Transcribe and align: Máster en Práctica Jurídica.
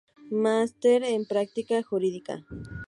Máster 0.31 1.03
en 1.03 1.25
Práctica 1.25 1.83
Jurídica. 1.83 2.35